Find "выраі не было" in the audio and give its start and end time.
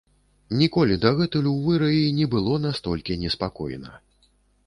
1.65-2.57